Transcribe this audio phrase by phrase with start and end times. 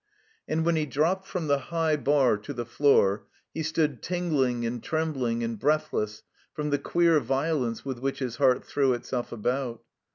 [0.47, 4.81] And when he dropped from the high bar to the floor he stood tingling and
[4.83, 6.23] trembling and breathless
[6.55, 9.83] from the queer violence with which his heart threw itself about.